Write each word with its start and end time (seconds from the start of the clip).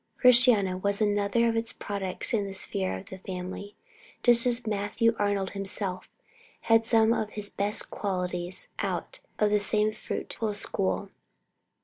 Christiana 0.17 0.77
was 0.79 0.99
another 0.99 1.47
of 1.47 1.55
its 1.55 1.71
products 1.71 2.33
in 2.33 2.47
the 2.47 2.55
sphere 2.55 2.97
of 2.97 3.05
the 3.11 3.19
family, 3.19 3.75
just 4.23 4.47
as 4.47 4.65
Matthew 4.65 5.15
Arnold 5.19 5.51
himself 5.51 6.09
had 6.61 6.87
some 6.87 7.13
of 7.13 7.29
his 7.33 7.51
best 7.51 7.91
qualities 7.91 8.69
out 8.79 9.19
of 9.37 9.51
the 9.51 9.59
same 9.59 9.93
fruitful 9.93 10.55
school. 10.55 11.09